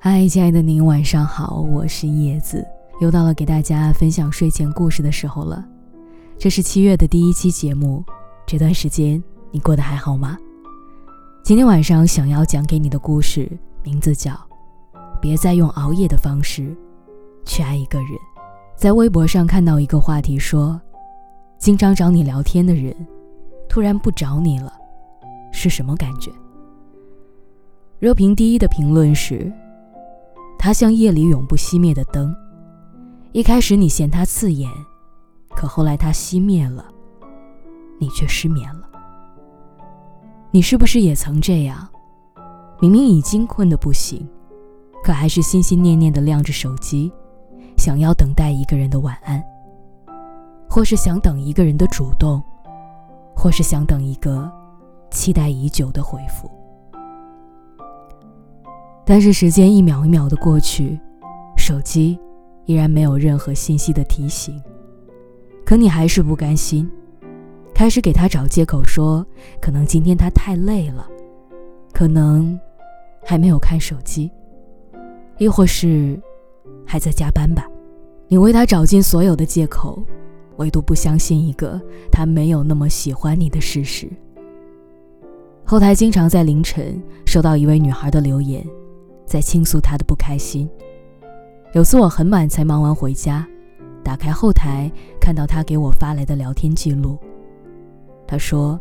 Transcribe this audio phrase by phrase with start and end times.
[0.00, 2.64] 嗨，亲爱的您，晚上好，我是叶子，
[3.00, 5.66] 又到了给大家分享睡前故事的时候了。
[6.38, 8.04] 这是七月的第一期节目，
[8.46, 10.38] 这段时间你过得还好吗？
[11.42, 13.50] 今天晚上想要讲给你的故事
[13.82, 14.30] 名字叫
[15.20, 16.72] 《别再用熬夜的方式
[17.44, 18.10] 去爱一个人》。
[18.76, 20.80] 在微博上看到一个话题说，
[21.58, 22.94] 经常找你聊天的人，
[23.68, 24.72] 突然不找你了，
[25.50, 26.30] 是什么感觉？
[27.98, 29.52] 热评第一的评论是。
[30.68, 32.36] 他像夜里永不熄灭的灯，
[33.32, 34.70] 一开始你嫌他刺眼，
[35.56, 36.84] 可后来他熄灭了，
[37.98, 38.82] 你却失眠了。
[40.50, 41.88] 你是不是也曾这样？
[42.80, 44.28] 明明已经困得不行，
[45.02, 47.10] 可还是心心念念的亮着手机，
[47.78, 49.42] 想要等待一个人的晚安，
[50.68, 52.42] 或是想等一个人的主动，
[53.34, 54.52] 或是想等一个
[55.10, 56.46] 期待已久的回复。
[59.10, 61.00] 但是时间一秒一秒的过去，
[61.56, 62.20] 手机
[62.66, 64.62] 依然没有任何信息的提醒。
[65.64, 66.86] 可你还是不甘心，
[67.74, 69.26] 开始给他找借口，说
[69.62, 71.08] 可能今天他太累了，
[71.90, 72.60] 可能
[73.24, 74.30] 还没有看手机，
[75.38, 76.20] 亦或是
[76.84, 77.66] 还在加班吧。
[78.26, 80.02] 你为他找尽所有的借口，
[80.58, 81.80] 唯独不相信一个
[82.12, 84.06] 他没有那么喜欢你的事实。
[85.64, 88.62] 后台经常在凌晨收到一位女孩的留言。
[89.28, 90.68] 在倾诉他的不开心。
[91.74, 93.46] 有次我很晚才忙完回家，
[94.02, 94.90] 打开后台
[95.20, 97.18] 看到他给我发来的聊天记录。
[98.26, 98.80] 他说：“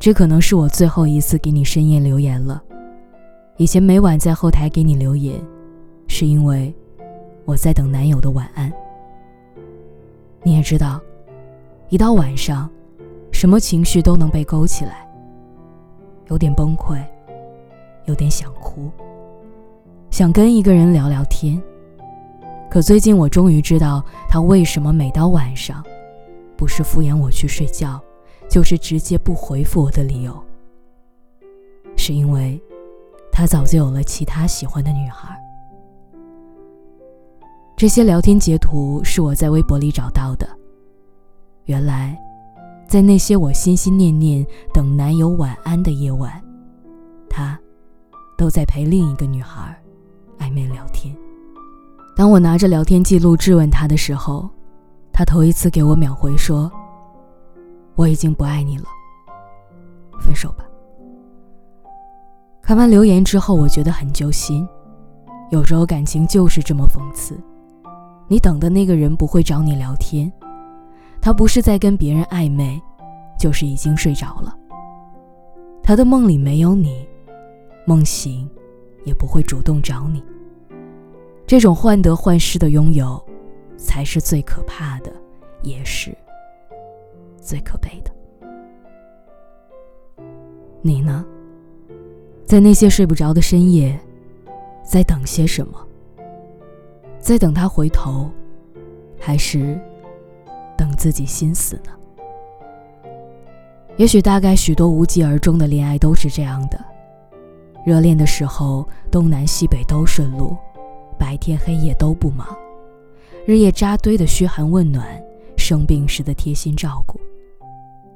[0.00, 2.60] 这可能是我最后一次给你深夜留言了。
[3.56, 5.40] 以前每晚在后台给你留言，
[6.08, 6.74] 是因为
[7.44, 8.72] 我在等男友的晚安。
[10.42, 11.00] 你也知道，
[11.88, 12.68] 一到晚上，
[13.32, 15.08] 什么情绪都能被勾起来，
[16.30, 17.00] 有点崩溃，
[18.06, 18.90] 有点想哭。”
[20.12, 21.60] 想跟一个人聊聊天，
[22.70, 25.82] 可最近我终于知道他为什么每到晚上，
[26.54, 27.98] 不是敷衍我去睡觉，
[28.46, 30.38] 就是直接不回复我的理由。
[31.96, 32.60] 是因为，
[33.32, 35.34] 他早就有了其他喜欢的女孩。
[37.74, 40.46] 这些聊天截图是我在微博里找到的。
[41.64, 42.20] 原来，
[42.86, 46.30] 在那些我心心念念等男友晚安的夜晚，
[47.30, 47.58] 他，
[48.36, 49.74] 都在陪另一个女孩。
[50.52, 51.16] 面聊天。
[52.14, 54.48] 当我拿着聊天记录质问他的时候，
[55.12, 56.70] 他头一次给我秒回说
[57.96, 58.84] ：“我已经不爱你了，
[60.20, 60.64] 分手吧。”
[62.62, 64.68] 看完留言之后，我觉得很揪心。
[65.50, 67.36] 有时候感情就是这么讽刺：
[68.28, 70.32] 你等的那个人不会找你聊天，
[71.20, 72.80] 他不是在跟别人暧昧，
[73.38, 74.56] 就是已经睡着了。
[75.82, 77.06] 他的梦里没有你，
[77.86, 78.48] 梦醒。
[79.04, 80.22] 也不会主动找你。
[81.46, 83.22] 这种患得患失的拥有，
[83.76, 85.12] 才是最可怕的，
[85.62, 86.16] 也是
[87.40, 88.10] 最可悲的。
[90.80, 91.24] 你呢？
[92.44, 93.98] 在那些睡不着的深夜，
[94.82, 95.78] 在等些什么？
[97.18, 98.30] 在等他回头，
[99.18, 99.80] 还是
[100.76, 101.92] 等自己心死呢？
[103.96, 106.82] 也许，大概许多无疾而终的恋爱都是这样的。
[107.86, 110.56] 热恋的时候，东南西北都顺路，
[111.22, 112.44] 白天黑夜都不忙，
[113.46, 115.06] 日夜扎堆的嘘寒问暖，
[115.56, 117.20] 生病时的贴心照顾。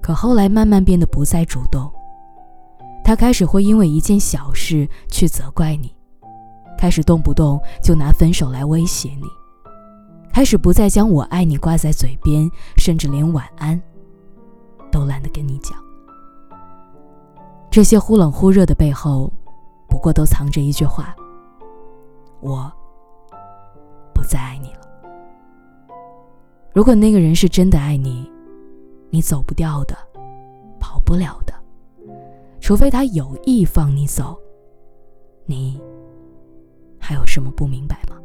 [0.00, 1.88] 可后来慢慢变得不再主动，
[3.04, 5.94] 他开始会因为一件小事去责怪你，
[6.76, 9.28] 开始动不动就拿分手来威胁你，
[10.32, 13.80] 开始不再将我爱你挂在嘴边，甚至连晚安
[14.90, 15.78] 都懒得跟你讲。
[17.70, 19.32] 这些忽冷忽热的背后。
[19.88, 21.16] 不过都藏着一句话
[22.40, 22.70] ：“我
[24.18, 24.80] 不再爱你了。”
[26.74, 28.28] 如果那个人是真的爱你，
[29.10, 29.96] 你走不掉的，
[30.80, 31.54] 跑不了的，
[32.60, 34.36] 除非他有意放你走。
[35.46, 35.80] 你
[36.98, 38.16] 还有什么不明白吗？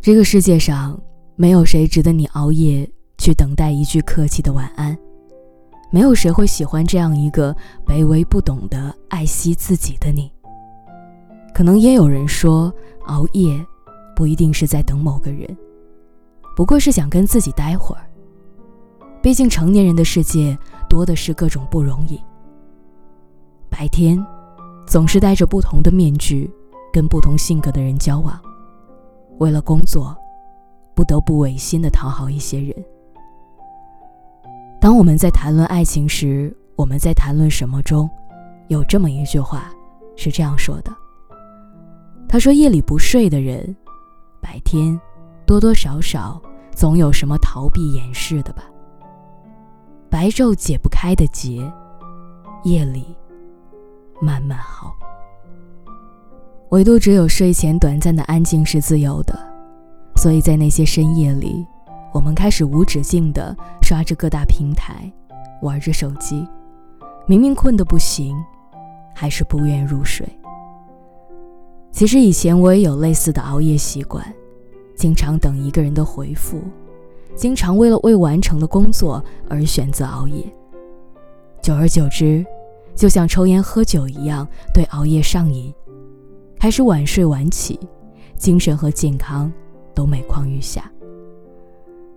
[0.00, 0.98] 这个世界上
[1.36, 4.96] 没有谁值得你熬夜去等待一句客气的晚安。
[5.90, 7.54] 没有谁会喜欢这样一个
[7.86, 10.32] 卑微不懂得爱惜自己的你。
[11.54, 12.72] 可能也有人说，
[13.06, 13.64] 熬夜
[14.18, 15.46] 不一定是在等某个人，
[16.56, 18.02] 不过是想跟自己待会儿。
[19.22, 20.58] 毕竟成年人的世界
[20.90, 22.20] 多的是各种不容易。
[23.70, 24.18] 白天
[24.88, 26.52] 总是戴着不同的面具，
[26.92, 28.36] 跟不同性格的人交往，
[29.38, 30.16] 为了工作，
[30.96, 32.74] 不得不违心的讨好一些人。
[34.80, 38.10] 当我们在谈论爱情时，我们在谈论什么中？
[38.66, 39.70] 有这么一句话，
[40.16, 40.92] 是这样说的：
[42.28, 43.76] 他说：“夜里不睡的人，
[44.50, 44.98] 白天
[45.44, 46.40] 多多少少
[46.74, 48.64] 总有什么逃避掩饰的吧。
[50.08, 51.70] 白昼解不开的结，
[52.64, 53.14] 夜里
[54.22, 54.96] 慢慢好。
[56.70, 59.38] 唯独只有睡前短暂的安静是自由的，
[60.16, 61.66] 所以在那些深夜里，
[62.14, 65.12] 我们开始无止境地刷着各大平台，
[65.60, 66.48] 玩着手机。
[67.26, 68.34] 明明困得不行，
[69.14, 70.26] 还是不愿入睡。”
[71.90, 74.24] 其实以前我也有类似的熬夜习惯，
[74.94, 76.60] 经常等一个人的回复，
[77.34, 80.44] 经常为了未完成的工作而选择熬夜。
[81.60, 82.46] 久而久之，
[82.94, 85.74] 就像抽烟喝酒一样，对熬夜上瘾，
[86.58, 87.80] 开始晚睡晚起，
[88.36, 89.52] 精神和健康
[89.92, 90.90] 都每况愈下。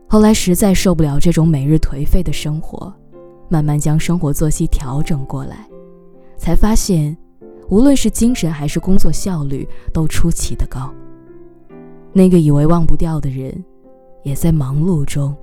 [0.08, 2.94] 后来实在受不了这种每日颓废的生活，
[3.50, 5.68] 慢慢将生活作息调整过来，
[6.38, 7.18] 才发现。
[7.72, 10.94] 无论是精神还是工作效率都出奇的高。
[12.12, 13.64] 那个以为忘不掉的人，
[14.24, 15.34] 也在忙碌中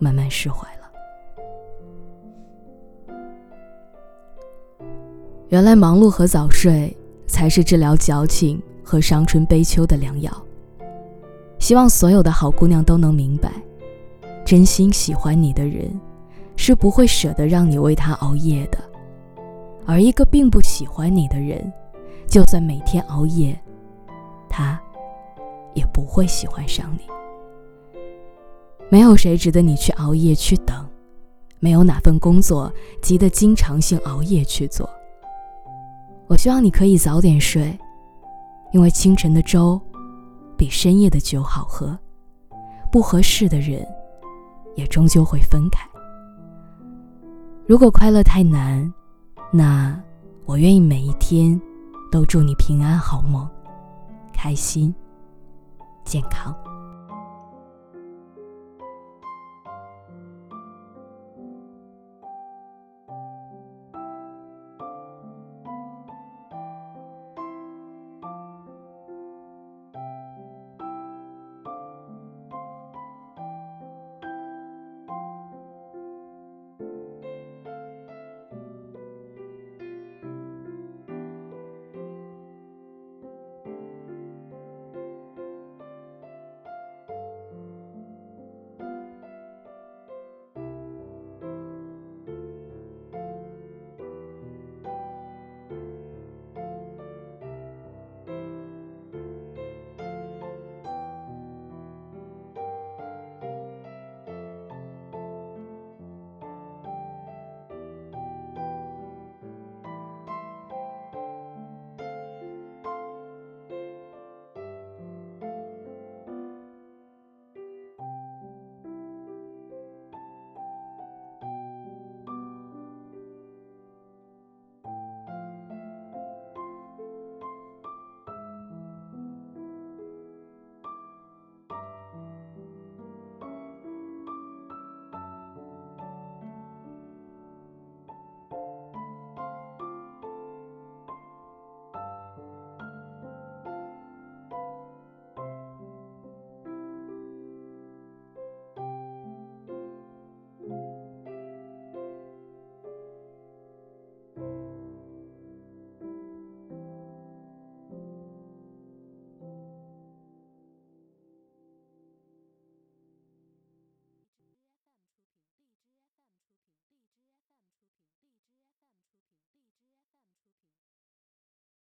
[0.00, 0.90] 慢慢释怀了。
[5.48, 6.94] 原来忙碌和早睡
[7.28, 10.32] 才是治疗矫情和伤春悲秋的良药。
[11.60, 13.52] 希望所有的好姑娘都能明白，
[14.44, 15.88] 真心喜欢你的人，
[16.56, 18.78] 是不会舍得让你为他熬夜的。
[19.88, 21.72] 而一个并不喜欢你的人，
[22.26, 23.58] 就算每天熬夜，
[24.46, 24.78] 他
[25.72, 27.00] 也不会喜欢上你。
[28.90, 30.86] 没有谁值得你去熬夜去等，
[31.58, 32.70] 没有哪份工作
[33.00, 34.86] 急得经常性熬夜去做。
[36.26, 37.74] 我希望你可以早点睡，
[38.72, 39.80] 因为清晨的粥
[40.54, 41.98] 比深夜的酒好喝。
[42.92, 43.86] 不合适的人，
[44.76, 45.80] 也终究会分开。
[47.66, 48.92] 如果快乐太难，
[49.50, 49.98] 那，
[50.44, 51.58] 我愿意每一天
[52.12, 53.48] 都祝你平安好梦，
[54.32, 54.94] 开心，
[56.04, 56.54] 健康。